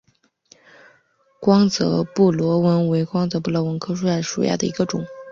[1.39, 3.51] 光泽布纹螺为布纹螺科布
[4.03, 5.05] 纹螺属下的一个种。